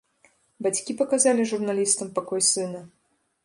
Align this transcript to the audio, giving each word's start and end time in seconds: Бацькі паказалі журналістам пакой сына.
Бацькі 0.67 0.95
паказалі 1.03 1.47
журналістам 1.51 2.13
пакой 2.19 2.41
сына. 2.51 2.87